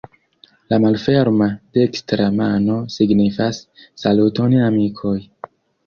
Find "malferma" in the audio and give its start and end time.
0.85-1.49